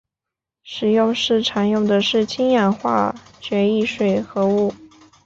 [0.63, 4.73] 实验室常用的是氢氧化铯一水合物。